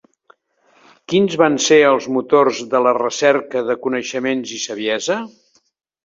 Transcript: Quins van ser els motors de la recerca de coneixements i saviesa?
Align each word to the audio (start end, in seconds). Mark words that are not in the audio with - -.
Quins 1.11 1.33
van 1.41 1.57
ser 1.65 1.77
els 1.89 2.07
motors 2.15 2.61
de 2.71 2.81
la 2.85 2.93
recerca 2.99 3.61
de 3.67 3.75
coneixements 3.83 4.55
i 4.57 4.63
saviesa? 4.63 5.19